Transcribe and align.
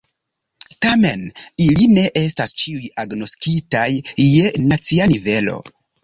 Tamen, 0.83 1.25
ili 1.65 1.83
ne 1.91 2.05
estas 2.21 2.53
ĉiuj 2.61 2.89
agnoskitaj 3.03 3.85
je 4.29 4.47
nacia 4.71 5.07
nivelo. 5.13 5.59